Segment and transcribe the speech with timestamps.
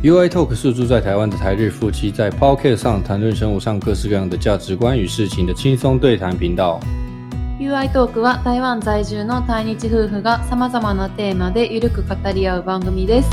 [0.00, 6.78] UI Talk 是住在台湾的台日夫妻在 Podcast 上谈论生活上各式各样的价值观与事情的轻松对谈频道。
[7.58, 13.30] UI トークは台湾在住の対日夫婦が様々なテーマでゆるく語り合う番組です。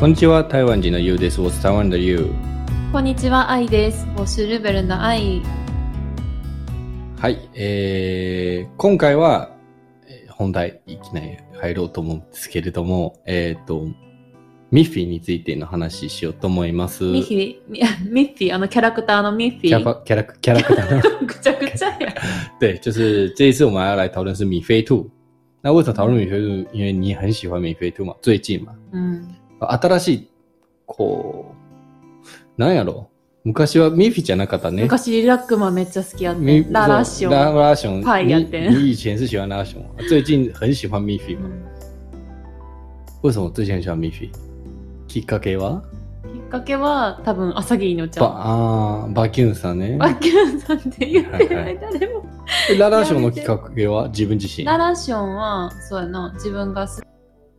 [0.00, 1.42] こんにちは、台湾人的 You です。
[1.42, 2.30] 我是台湾的 You。
[2.90, 4.06] こんにちは、愛です。
[4.16, 5.42] 我是日本人的愛。
[7.20, 9.53] はい、えー、今回は、えー
[10.44, 13.86] 本題いきなり入ろうと思うんですけれども、えっ、と、
[14.70, 17.04] ミッフィーについての話しようと思います。
[17.04, 17.80] ミッフィー、ミ
[18.10, 19.68] ミッフィー、あのキャラクターのミッフィー。
[19.68, 22.14] キャパキャラクキャラクターの ぐちゃぐちゃや。
[22.60, 25.08] 对，就是这一次我们要来讨论是米菲兔。
[25.62, 26.68] 那为什么讨论米菲兔？
[26.72, 29.34] 因为你很喜欢米菲兔嘛，最近嘛，うん。
[29.60, 30.28] 新しい
[30.86, 31.54] こ
[32.58, 33.06] うなんやろ？
[33.44, 34.84] 昔はミッフィーじゃなかったね。
[34.84, 36.64] 昔リラックマンめっちゃ好きやって。
[36.70, 37.54] ララッショラン。
[37.54, 41.50] 拉熊派やってん你你以前是喜欢拉熊，最近很喜欢米菲嘛？
[43.20, 44.30] 为什么最近很喜欢米菲？
[45.06, 45.82] きっかけは？
[46.32, 48.32] きっかけは多分朝霧のちゃばん。
[48.32, 49.98] あーバキュンさんね。
[49.98, 52.24] バキュンさんって言ってない誰も。
[52.70, 54.08] えララ熊のきっかけは？
[54.08, 54.64] 自分自身？
[54.64, 57.04] ララッションは、そうやな、自分が好き。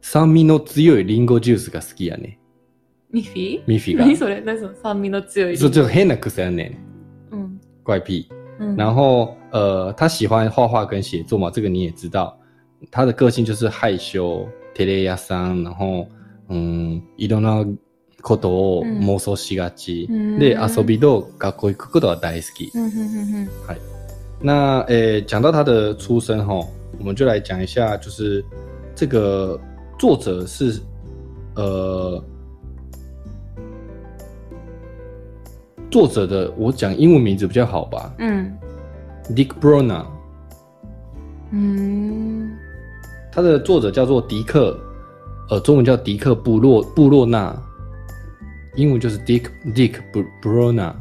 [0.02, 2.40] 酸味の強いリンゴジュースが好きやね。
[3.16, 3.60] ミッフィ？
[3.60, 4.06] ーミッフィーが？
[4.06, 4.18] 何。
[4.18, 4.44] それ？
[4.44, 4.76] 何その？
[4.76, 5.56] 酸味の強い。
[5.56, 6.70] 说就很那个谁呢？
[7.32, 7.60] うん。
[7.86, 8.28] 怪癖。
[8.60, 8.76] うん。
[8.76, 12.38] 然后呃，他喜欢画画跟写作嘛，这个你也知道。
[12.92, 16.08] 他的个性就是害羞、テレ屋さん，然后
[16.50, 17.66] 嗯，いろんな
[18.22, 20.08] ことを妄想しがち。
[20.10, 22.70] うんで、遊びと学校行くことは大好き。
[22.76, 23.50] うんうんうん
[24.42, 26.68] 那呃，讲到他的出身哈，
[27.00, 28.44] 我们就来讲一下，就是
[28.94, 29.58] 这个
[29.98, 30.82] 作者是
[31.56, 32.22] 呃，
[35.96, 38.52] 作者的我讲英文名字比较好吧うん。
[39.34, 40.04] ，Dick Brona，
[41.54, 42.52] うん。
[43.32, 44.78] 他的作者叫做迪克，
[45.50, 47.56] 呃，中文叫迪克布洛布洛纳，
[48.76, 50.92] 英文就是 Dick Dick Br- Brona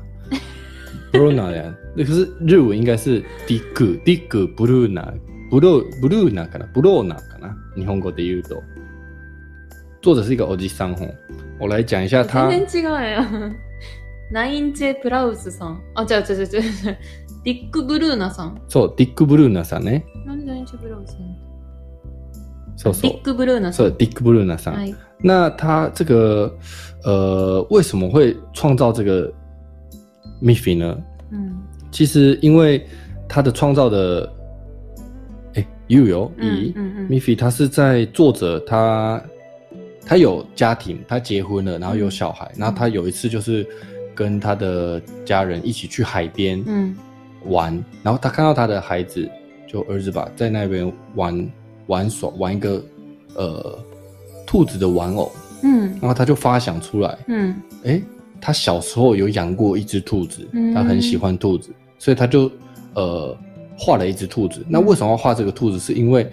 [1.12, 5.12] Brona 呀，那可是日文应该是 Dick Dick Bruna
[5.50, 8.62] ブロブルーナかなブローナかな日本語で言うと。
[10.00, 11.12] 作者是一个おじさん吼，
[11.58, 12.48] 我来讲一下他。
[12.48, 13.56] 全然違うやん。
[14.30, 15.80] ナインチェ・プラウスさん。
[15.94, 16.98] あ、違う違う違う違う。
[17.44, 18.60] ディック・ブルーナさん。
[18.68, 20.04] そう、ディック・ブルーナさんね。
[20.24, 21.36] なんでナインチェ・プラウスさん？
[22.76, 23.22] そうそうディッ。
[23.22, 23.86] ク・ブルーナさん。
[23.86, 24.74] そう、ディック・ブルーナさん。
[24.74, 24.94] はい。
[25.20, 26.54] 那他这个
[27.04, 29.32] 呃，为什么会创造这个
[30.42, 30.96] Miffy 呢？
[31.30, 31.62] うん。
[31.92, 32.86] 其实因为
[33.28, 34.30] 他的创造的，
[35.54, 37.08] 哎，You 有うん以うんうん。
[37.08, 39.22] Miffy，他是在作者他
[40.04, 43.66] 他有家庭，他结婚了，然后有小孩，然后他有一次就是
[44.15, 46.95] 跟他的家人一起去海边うん。
[47.45, 47.73] 玩，
[48.03, 49.25] 然后他看到他的孩子，
[49.65, 51.49] 就儿子吧，在那边玩
[51.87, 52.83] 玩耍，玩一个
[53.35, 53.79] 呃
[54.45, 55.31] 兔子的玩偶，
[55.63, 55.87] うん。
[55.91, 57.55] 然后他就发想出来，うん。
[57.85, 58.01] 哎，
[58.41, 62.51] 他小时候有养过一只兔子，嗯他很喜欢兔子，所以他就
[62.93, 63.37] 呃
[63.77, 64.65] 画了一只兔子。
[64.67, 65.79] 那为什么要画这个兔子？
[65.79, 66.29] 是因为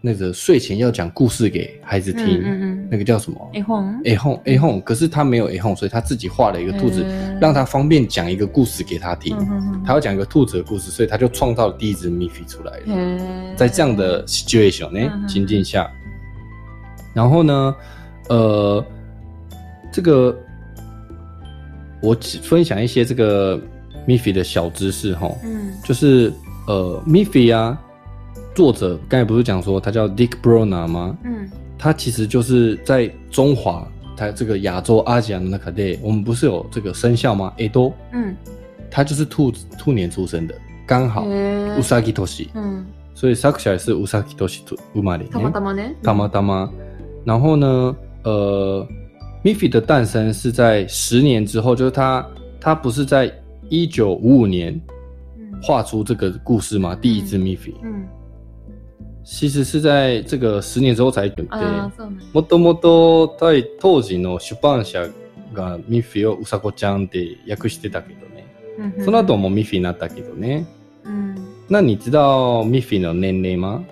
[0.00, 3.50] 那个睡前要讲故事给孩子听，うんうんうん那个叫什么？
[3.54, 9.34] 絵本 A 哄 A 哄，可是他没有 A 哄，所以他自己画了一个兔子，へー让他方便讲一个故事给他听。
[9.34, 12.86] うんうんうん他要讲一个兔子的故事，所以他就创造了第一只 Miffy 出来了。
[12.86, 15.90] へー在这样的 situation 呢嗯嗯情境下，
[17.14, 17.74] 然后呢，
[18.28, 18.84] 呃，
[19.90, 20.36] 这个
[22.02, 23.58] 我只分享一些这个
[24.06, 25.72] Miffy 的小知识哈，うん。
[25.82, 26.32] 就是
[26.66, 27.78] 呃 Miffy 啊，
[28.58, 31.16] 作者刚才不是讲说他叫 Dick Brona 吗？
[31.24, 31.50] うん。
[31.76, 37.52] 他其实就是在中华，他这个亚洲阿加那卡代，我们不是有这个生肖吗？
[37.58, 38.34] 诶都，うん。
[38.90, 40.54] 他就是兔子兔年出生的，
[40.86, 42.86] 刚好へー乌萨基托西，うん。
[43.12, 44.62] 所以作者也是乌萨基托西
[44.94, 45.52] 生まれたまね。
[45.52, 45.94] たまね。
[46.02, 46.70] たまたま。
[47.24, 48.86] 然后呢，呃，
[49.42, 52.24] Miffy 的诞生是在十年之后，就是他
[52.60, 53.30] 他不是在
[53.68, 54.80] 一九五五年
[55.36, 55.60] うん。
[55.60, 56.94] 画出这个故事吗？
[56.94, 58.06] 第一只 Miffy，うん。
[59.31, 61.45] 其实是在这个十年之后才对。
[61.49, 62.17] ああ、そうね。
[62.33, 65.07] もともと在当時の出版社
[65.53, 68.47] がミッフィーをうさこちゃんって訳してたけどね。
[69.05, 70.65] その後もミッフィーになったけどね。
[71.03, 71.35] うん。
[71.69, 73.83] 那你知道ミッフィーの年齢吗？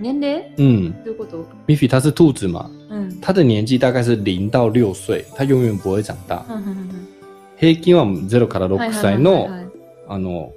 [0.00, 0.54] 年齢？
[0.56, 1.46] 嗯，どういうこと？
[1.66, 3.20] ミッフィー它是兔子嘛，うん。
[3.20, 6.42] 它的年纪大概是零到六岁，它永远不会长大。
[6.48, 6.88] うんうんうん
[7.58, 9.66] 平均は0からうんはい6はいはい歳のはい
[10.08, 10.50] あの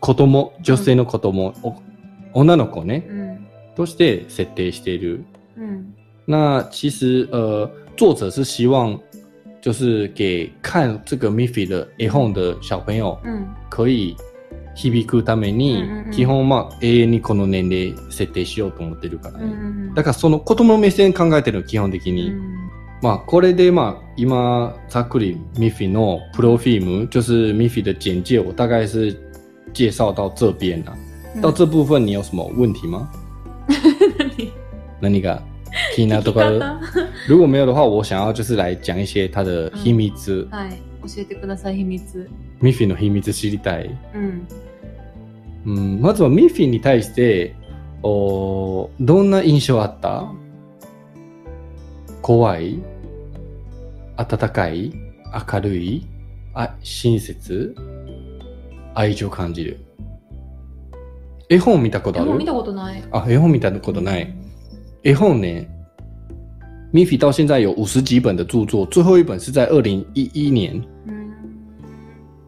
[0.00, 1.74] 子供、女性の子供、お
[2.36, 3.46] 女の子ねうん。
[3.74, 5.24] として設定している。
[5.56, 5.94] うん。
[6.26, 9.00] 那其实呃，作者是希望
[9.60, 13.46] 就是给看这个 Miffy 的 A Home 的小朋友うん。
[13.70, 14.16] 可以
[14.74, 19.44] 響くために、うんうんうん基本まあ永遠にこの年齢設定しようと思ってるからね。
[19.44, 19.54] うんう
[19.90, 22.30] んだからその子供の目線考えてるの基本的に。
[22.30, 22.56] うん
[23.02, 29.14] まあこれでまあ今ざっくり Miffy のプロフィーム，就是 Miffy 的简介，我大概是
[29.74, 30.96] 介绍到这边了、
[31.40, 33.08] 到这部分你有什么问题吗？
[35.00, 35.42] 何が
[35.94, 36.78] 気になるところ？
[37.28, 40.78] 如果没有的话，我想要就是来讲一些它的秘密之、はい。
[41.02, 42.28] 教えてください、秘密。
[42.60, 43.90] Miffy の秘密知りたい。
[44.14, 44.46] うん。
[45.66, 47.54] うん、まずはミッフィーに対して、
[48.02, 50.24] おどんな印象あった？
[52.22, 52.80] 怖い？
[54.16, 54.92] 温かい？
[55.52, 56.06] 明るい？
[56.54, 57.74] あ親切？
[58.94, 59.78] 愛情感じる
[61.48, 62.28] 絵本見たことある？
[62.28, 63.02] えもう見たことない。
[63.12, 64.34] 啊，絵本見たことない。
[65.02, 65.66] 絵本呢
[66.92, 71.30] ，Miffy 到现在有五十几本的著作，最后一本是在二零一一年うん。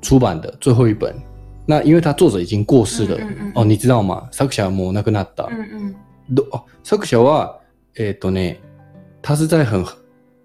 [0.00, 1.14] 出版的最后一本。
[1.66, 4.26] 那因为他作者已经过世了，嗯嗯嗯哦，你知道吗？
[4.32, 5.46] 作者はもう亡くなった。
[5.46, 5.94] うんうん。
[6.34, 7.60] ど哦作者は
[7.94, 8.56] えっとね，
[9.22, 9.84] 他是在很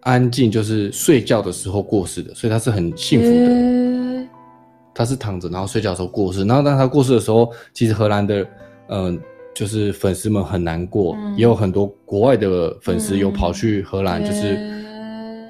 [0.02, 3.93] 安静，就是睡觉的时候过世的，所以他是很幸福的。
[5.03, 6.45] 他是躺着，然后睡觉的时候过世。
[6.45, 8.43] 然后当他过世的时候，其实荷兰的
[8.89, 9.19] 嗯、呃
[9.55, 15.49] 就是粉丝们很难过，嗯也有很多国外的粉丝嗯有跑去荷兰，就是へ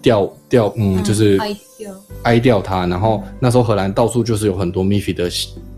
[0.00, 2.86] 吊吊嗯，ー就是愛嬌哀悼他。
[2.86, 5.28] 然后那时候荷兰到处就是有很多 Miffy 的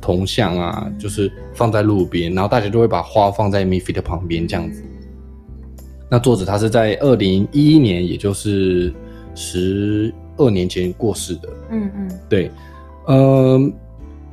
[0.00, 4.82] 铜像啊，就是放在路边，然后大家都会把花放在 Miffy 的旁边这样子。
[6.08, 8.92] 那作者他是在二零一一年，也就是
[9.34, 11.48] 十二年前过世的。
[11.70, 12.18] うんうん。
[12.28, 12.50] 对，
[13.07, 13.59] 呃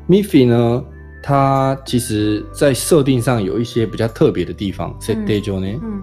[0.09, 0.85] ，Miffy 呢，
[1.23, 4.94] 它其实在设定上有一些比较特别的地方。
[5.00, 6.03] 設定上ね、うん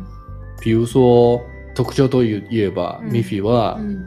[0.63, 1.41] 比如说
[1.75, 4.05] 特徴と言えば、うん Miffy はうん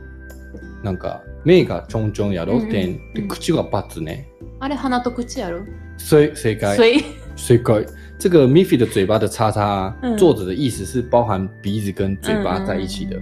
[0.82, 4.26] なんか目がちょんちょんやろ、点口がバツね。
[4.60, 5.64] あれ、鼻と口やろ？
[5.98, 7.02] 所以正解所以、
[7.36, 7.86] 正解。
[8.18, 13.20] 这个 Miffy 的嘴巴的叉叉，嗯作者的意思是包含鼻子跟嘴巴在一起的。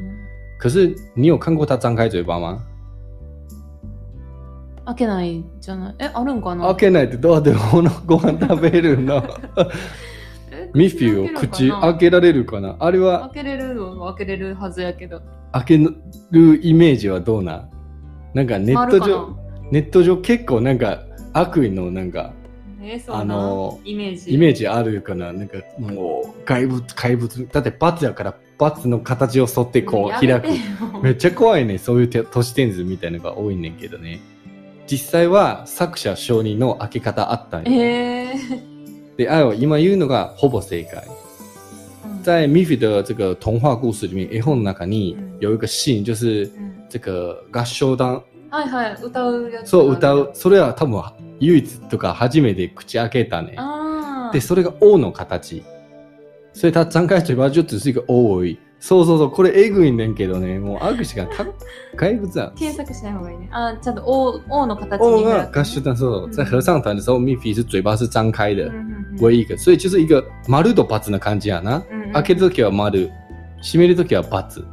[0.59, 2.63] 可是你有看过他张开嘴巴吗？
[4.85, 5.95] 開けないじゃない？
[5.99, 6.67] え、あるんかな？
[6.67, 7.53] 開けないってどうやって
[8.07, 9.23] ご飯食べるの？
[10.51, 12.77] え ミッフィーを口開けられるかな？
[12.79, 15.21] あれは開けれるのは開けれるはずやけど。
[15.53, 15.79] 開け
[16.31, 17.71] るイメージはどうなん？
[18.35, 19.37] なんかネット上、
[19.71, 21.01] ネット上結構なんか
[21.33, 22.33] 悪意のなんか
[23.09, 24.35] あのイメージ？
[24.35, 25.33] イメージあるかな？
[25.33, 27.49] なんかもう怪物、怪物。
[27.53, 30.49] だってバツやからバツの形を沿ってこう開く。
[31.03, 31.79] めっちゃ怖いね。
[31.79, 34.21] そういうて都市伝説みたいなのが多いねんけどね。
[34.87, 37.71] 実際は作者承認の開け方あったんよ。
[37.71, 38.35] え
[39.17, 41.03] で、あよ、今言うのがほぼ正解。
[41.03, 42.23] ー。
[42.23, 49.71] 在 Miffy 的这个童话故事里面，絵本の中に嗯有一个シーン，就是うん这个合唱団、はいはい、歌うやつ。
[49.71, 50.31] そう歌う。
[50.35, 51.03] それは多分
[51.41, 53.57] 唯一とか初めて口開けたね。
[54.33, 55.63] で、それが O の形。
[56.55, 58.59] 所以他张开嘴巴就只是一个 O 而已。
[58.85, 61.47] そうそうそう、これえぐいねんけどね、もうアグシがた
[61.97, 62.53] 怪物だ。
[62.57, 63.49] 検索しない方がいいね。
[63.53, 71.85] あーちゃんと O, o の形 O にが合唱団、そう、在合唱团的时候，Miffy 是嘴巴是张开的うん、うんうん唯一一个，所以就是一个丸と×な感じやな。
[71.89, 73.09] うんうん開けるときは丸、
[73.63, 74.65] 閉めるときは×。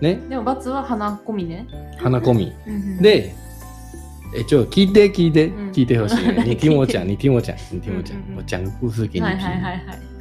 [0.00, 1.68] ね、でも、バツは鼻込みね。
[1.98, 2.52] 鼻込み。
[2.66, 3.32] うんうん、で、
[4.36, 6.48] え、ちょ、聞いて聞いて、嗯聞いてほしい。
[6.48, 10.13] 你听我讲，聞い你听我讲，你听我讲嗯嗯，嗯我讲个故事给你はいはいは听。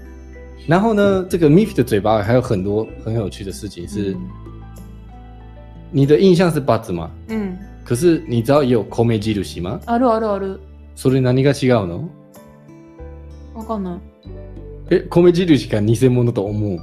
[0.68, 4.16] 然后呢，这个 Miffy 的嘴巴还有很多很有趣的事情是，
[5.92, 7.10] 你的印象是八字吗？
[7.28, 7.38] うん。
[7.38, 7.58] うん。
[7.84, 9.80] 可是你知道也有米印吗？
[9.86, 10.60] あるあるある。
[10.96, 12.10] それ何が違うの？
[13.54, 14.00] わかんない
[14.90, 16.80] え、米印が偽物と思う？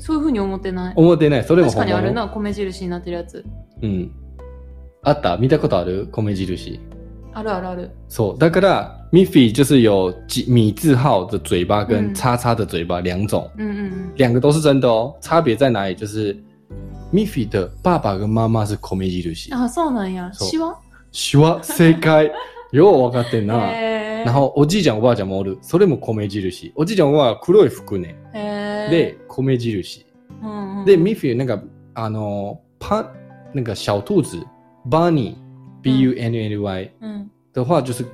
[0.00, 0.94] そういうふうに思ってない。
[0.96, 1.44] 思ってない。
[1.44, 2.12] それも確かにある。
[2.12, 3.44] な、米印になってるやつ。
[3.82, 4.10] うん。
[5.02, 5.36] あった？
[5.36, 6.08] 見たことある？
[6.10, 6.80] 米印。
[7.34, 7.90] あるあるある。
[8.08, 15.16] そう，だからミッフィー就是有几米字号的嘴巴跟嗯叉叉的嘴巴两种，うんうん两个都是真的哦。
[15.22, 15.94] 差别在哪里？
[15.94, 16.34] 就是
[17.10, 19.64] ミッフィー的爸爸跟妈妈是米印うん。。
[19.64, 20.30] あ、そうなんや。
[20.34, 20.76] シワ
[21.12, 22.30] 手話正解。
[22.72, 23.56] よう分かってんな。
[24.26, 25.56] 然后おじいちゃんおばあちゃんもおる。
[25.62, 26.72] それも米印。
[26.76, 28.16] おじいちゃんは黒い服ね。
[28.90, 30.04] で、米印。
[30.42, 31.62] うんうん、で、ミッフィー那个
[31.94, 33.10] あのパ
[33.54, 34.46] 那个小兔子
[34.86, 35.36] bunny
[35.80, 38.04] b u n n y うん的话就是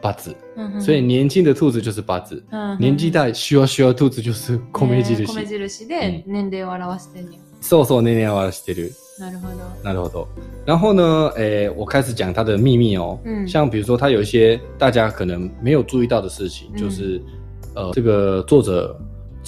[0.00, 0.34] 八字，
[0.80, 2.42] 所以年轻的兔子就是八字。
[2.78, 5.26] 年紀大シュワシュワ兔子就是米印。
[5.26, 7.38] 米印で年齢を表してんねや。
[7.60, 8.92] そうそう年齢表してる。
[9.18, 9.84] なるほど。
[9.84, 10.28] なるほど。
[10.64, 13.18] 然后呢，诶，我开始讲它的秘密哦。
[13.24, 17.20] 嗯像比如说，它有一些大家可能没有注意到的事情，嗯就是
[17.74, 18.98] 呃，这个作者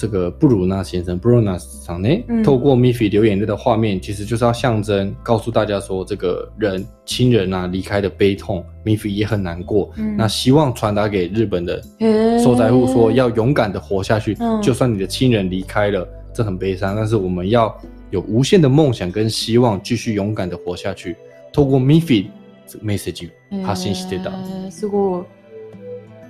[0.02, 9.90] 这个布鲁纳先生 （Bruna さん呢，嗯透过 Miffy 流眼泪的画面，其实就是要象征告诉大家说，这个人亲人啊离开的悲痛，Miffy 也很难过。
[9.96, 17.76] 嗯那希望传达给日本的へー受灾户说，要勇敢的活下去，嗯就算你的亲人离开了，这很悲伤，但是我们要
[18.10, 21.16] 有无限的梦想跟希望，继续勇敢的活下去。
[21.52, 22.26] 透过 Miffy
[22.68, 23.30] 这个 message
[23.64, 24.30] 発信してた。
[24.30, 25.24] へーすごい。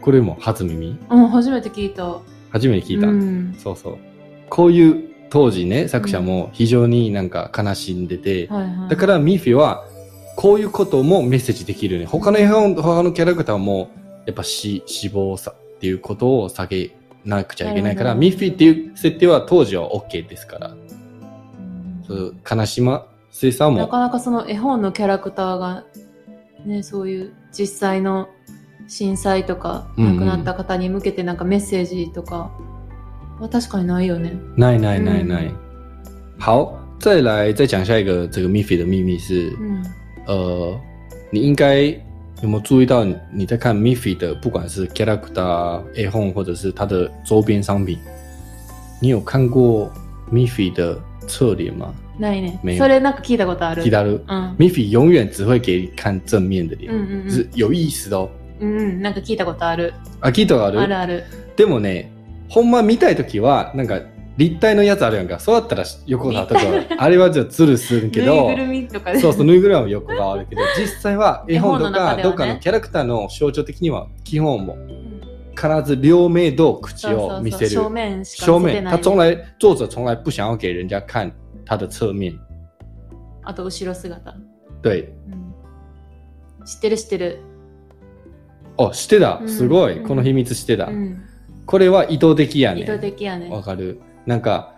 [0.00, 2.20] これも初耳うん、初めて聞いた。
[2.53, 3.07] 初めて聞いた。
[3.07, 3.55] うん。
[3.57, 3.97] そうそう。
[4.49, 8.89] こういう当時ね、作者も非常になんか悲しんでて、はいはい。
[8.89, 9.85] だからミッフィーは
[10.37, 12.05] こういうこともメッセージできるよね。
[12.05, 13.89] 他の絵本、他のキャラクターも
[14.25, 16.95] やっぱ死、死亡さっていうことを下げ
[17.25, 25.85] なくちゃいけないから、ミッフィーっていう設定は当時は OK ですから、うんそう悲しませさも、なかなかその絵本のキャラクターが、
[26.65, 28.29] ね、そういう実際の
[28.93, 32.51] 震災とか亡くなった方に向けてなんかメッセージとか
[33.39, 34.37] は確かにないよね。
[34.55, 35.47] ないないないない。
[35.47, 35.55] 嗯
[36.39, 39.83] 好，再来再讲下一个这个 Miffy 的秘密是，うん。
[40.27, 40.79] 呃，
[41.31, 41.85] 你应该
[42.41, 47.97] 有没有注意到你你在看 Miffy 的，不管是 character、A home 或者是它的周边商品，
[49.01, 49.91] 你有看过
[50.31, 51.91] Miffy 的侧脸吗？
[52.19, 52.75] ないね没。
[52.75, 53.81] 有それなんか聞いたことある。
[53.81, 54.55] 提到了うん。
[54.57, 58.29] Miffy 永远只会给你看正面的脸，うんうん是有意思的哦。
[58.59, 58.77] うん。
[58.77, 59.93] うん、なんか聞いたことある。
[60.21, 60.81] あ、聞いたことある？
[60.81, 61.23] あるある。
[61.55, 62.11] でもね、
[62.49, 64.01] ほんま見たいときは、なんか
[64.37, 65.39] 立体のやつあるやんか。
[65.39, 66.61] そうだったら横がとか、
[66.97, 69.19] あれはじゃあズルするけどぬいぐ、るみとかで。
[69.19, 75.21] そうそう、ぬいぐるみは横があるけど、 実際は絵本とかねどっかのキャラクターの象徴的には基本もうん
[75.55, 77.69] 必ず両目と口そうそうそうを見せる。
[77.69, 78.97] 正面しか正面，見せてない。
[78.97, 81.31] 他从来作者从来不想要给人家看
[81.63, 82.39] 他的侧面。
[83.43, 84.35] あと後ろ姿。
[84.81, 87.39] 对，うん知ってる知ってる。
[88.77, 89.45] 哦，してたう。
[89.45, 89.99] んすごい。
[89.99, 90.91] うんこの秘密してたう。
[90.91, 91.21] ん。
[91.65, 92.99] これは意図的や意図ね。
[92.99, 93.49] 的やね。
[93.49, 93.99] わかる？
[94.25, 94.73] なんか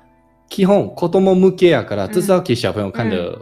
[0.49, 3.39] 基本子供向けやから，嗯这是要给小朋友看的。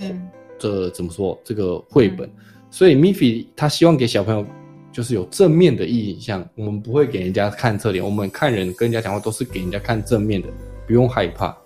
[0.00, 0.30] うん。
[0.58, 1.38] 这怎么说？
[1.42, 2.28] 这个绘本，
[2.70, 4.44] 所以 Miffy 他希望给小朋友
[4.92, 10.48] 就是有正面的印象，我们不会给人家看侧脸，我们看人跟人家讲话都是给人家看正面的，
[10.86, 11.56] 不用害怕。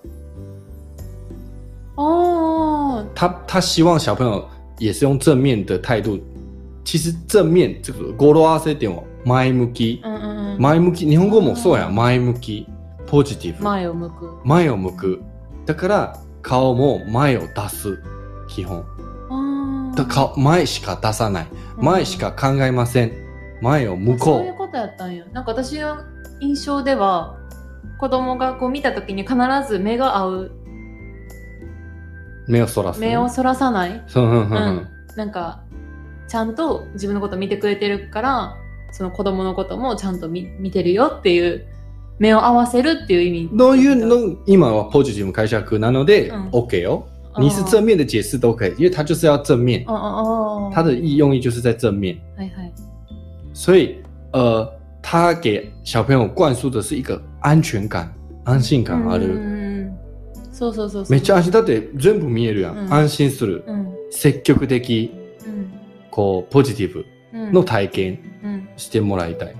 [1.96, 4.46] あ他他希望小朋友
[4.78, 6.20] 也是用正面的态度。
[6.84, 10.08] 其实正面这个語呂合わせても前向きあ。
[10.08, 10.60] うんうんうん。
[10.60, 12.68] 前向き日本語もそうやん前向き
[13.06, 14.30] ポジティブ前を向く。
[14.44, 15.22] 前を向く
[15.66, 18.02] だから顔も前を出す
[18.48, 18.84] 基本
[19.96, 23.12] だ顔前しか出さない前しか考えません
[23.62, 25.24] 前を向こそういうことやったんや。
[25.32, 25.96] なんか私の
[26.40, 27.38] 印象では、
[27.98, 29.34] 子供がこう見た時に必
[29.66, 30.32] ず目が合う。
[30.42, 30.50] う
[32.46, 34.04] 目をそらす目をそらさない。
[34.06, 34.88] そううんうんううんん。
[35.16, 35.63] なんか、
[36.28, 38.57] ちゃんと自分のこと見てくれてるから、
[38.93, 41.66] その子供のこともちゃんと見見てるよっていう、
[42.19, 43.50] 目を合わせるっていう意味。
[43.52, 44.37] どういうの？
[44.47, 46.49] 今はポジティブ解釈なのでうん。
[46.50, 47.07] OK よ。
[47.37, 49.85] 你是正面的解释都可以因为它就是要正面。
[49.88, 52.16] あああ它的意用意就是在正面。
[52.37, 52.73] はいはい。
[53.52, 53.97] 所以
[54.33, 58.12] 呃他给小朋友灌输的是一个安全感
[58.45, 59.95] 安心感あうんるうんうん。
[60.52, 61.11] そうそうそうそう。
[61.11, 62.95] めっちゃ安心だって全部見えるやん、うん。
[62.95, 63.64] 安心する。
[63.66, 63.93] うん。
[64.12, 65.24] 積極的うん。
[66.14, 67.52] こうポジティブうん。
[67.52, 68.68] の体験うん。
[68.76, 69.54] してもらいたい、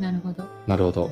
[0.00, 0.44] なるほど。
[0.66, 1.10] なるほど。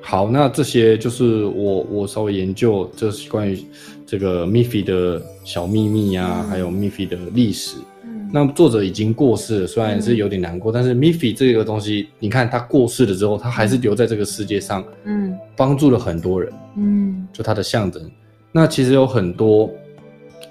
[0.00, 3.58] 好，那这些就是我我稍微研究，这是关于
[4.06, 7.78] 这个 Miffy 的小秘密呀、嗯还有 Miffy 的历史。
[8.04, 15.36] うん那作者已经过世了，虽然是有点难过，但是 Miffy 这个东西，你看他过世了之后，他还是留在这个世界上，うん。
[15.56, 17.26] 帮助了很多人，うん。
[17.32, 18.08] 就他的象征。
[18.52, 19.68] 那其实有很多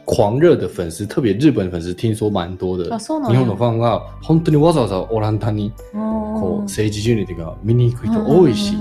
[0.06, 2.84] 狂热的粉丝，特别日本粉丝，听说蛮多的。
[2.84, 2.90] 日
[3.34, 3.40] や。
[3.40, 8.76] 本のファンが本当にわざわざオランダにここう政治ジュニティが見に行く人多いし、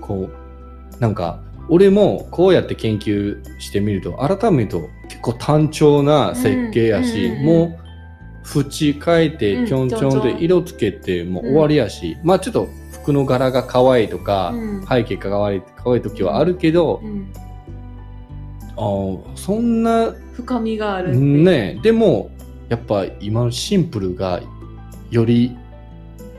[0.00, 14.86] こうなんか俺もこうやって研究してみると改めると結構単調な設計やし、もう縁変えてうんちょんちょんで色つけてもう終わりやし、まあちょっと服の柄が可愛いとか、うん。
[14.86, 17.26] 背景が可愛い可愛い時はあるけど、うん
[18.76, 21.16] あーそんな深みがある。
[21.16, 22.30] ねでも
[22.68, 24.40] やっぱ今のシンプルが
[25.10, 25.56] より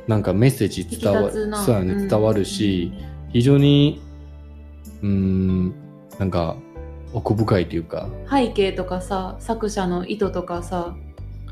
[0.08, 2.08] なんかメッセージ伝わそうやね、うん。
[2.08, 2.92] 伝わるし
[3.32, 4.02] 非常に
[5.02, 5.74] うーん
[6.20, 6.58] なんか
[7.14, 8.10] 奥深いというか。
[8.30, 10.96] 背景とかさ、作者の意図とかさ、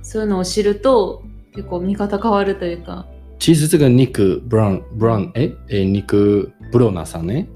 [0.02, 1.24] そういうのを知ると
[1.56, 3.08] 結構見方変わるというか。
[3.40, 5.54] 其实这个ニック・ブラウンブラウンえ？
[5.70, 7.48] えニック・ブローナーさんね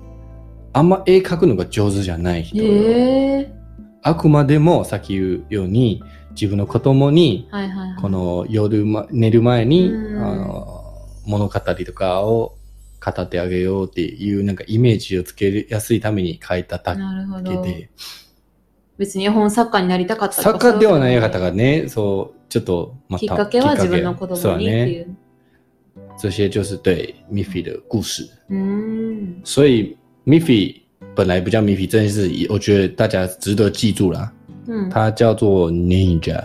[0.77, 2.61] あんま絵描くのが上手じゃない人。
[4.03, 8.01] あくまでもさっき言うように自分の子供にはいはいはい。
[8.01, 10.83] この夜、ま、寝る前に、うんあの
[11.25, 12.55] 物語とかを
[13.03, 16.95] 語ってあげようっていうなんかイメージをつけやすいために書いただ。
[17.43, 17.89] けで、
[18.97, 25.01] 別に絵本作家になりたかった作家ではない方がね、そう、ちょっとまたきっかけは自分の子そうだ供にっていね。
[25.01, 25.17] う。
[26.17, 28.29] 这些就是对 Miffy 的故事。
[28.49, 29.41] うーん。
[29.43, 29.96] 所以
[30.27, 30.81] Miffy
[31.15, 34.29] 本来不叫 Miffy 这件事，我觉得大家值得记住啦。
[34.67, 34.89] うん。
[34.89, 36.43] 它叫做 Ninja，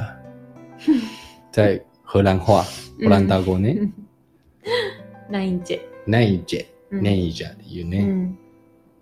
[1.51, 2.65] 在荷兰话、
[3.01, 3.91] 嗯荷蘭大語ね、
[5.29, 5.81] ナインチェ。
[6.09, 8.05] Ninja うん Ninja っていううね。
[8.05, 8.37] ん。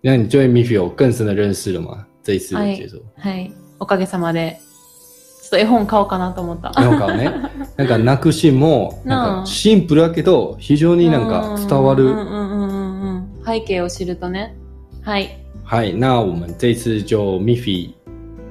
[0.03, 2.07] 那你对 Miffy 有更深的认识了吗？
[2.23, 2.99] 这一次的解说。
[3.17, 3.53] はい。
[3.79, 4.57] おかげさまで。
[5.43, 6.71] ちょっと絵本買おうかなと思った。
[6.81, 7.31] なんかね、
[7.77, 12.15] なんか泣くシーンも、なんかシンプルだけど、非常になんか伝わる。
[13.45, 14.55] 背景を知るとね。
[15.03, 15.29] はい。
[15.65, 17.91] 嗨，那我们这一次就 Miffy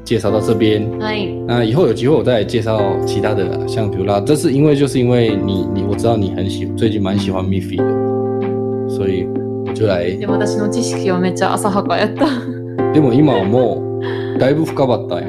[0.04, 0.82] 介绍到这边。
[1.00, 1.28] はい。
[1.46, 9.28] 那以后有机会我再介绍其他的啦，像比如啦，这是因为就是因为你你我知道你很喜最近蛮喜欢 Miffy 的，所以
[9.66, 10.18] 我就来。
[10.18, 12.26] でも私の知識はめっちゃ浅はかやった。
[12.94, 14.00] でも今はも
[14.36, 15.28] うだいぶ深かったんや。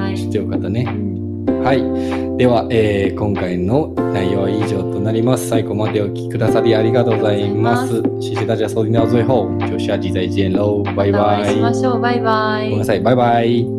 [0.00, 0.30] はい。
[0.30, 0.84] てよかったね
[1.46, 1.52] う。
[1.52, 2.27] んはい。
[2.38, 5.48] では、えー今回の内容は以上となります。
[5.48, 8.00] 最後までお聞きくださりありがとうございます。
[8.20, 10.84] 谢谢大家收听到最后，就下集再见喽。
[10.94, 12.84] バイバイごめんな。
[12.84, 13.77] さい、バイバイ。